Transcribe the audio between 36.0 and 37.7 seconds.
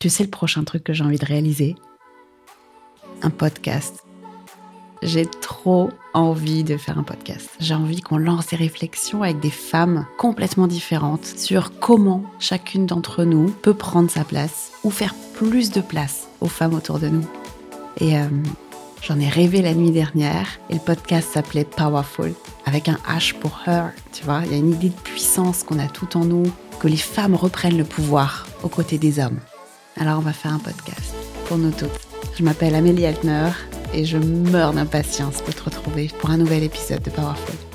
pour un nouvel épisode de Powerful.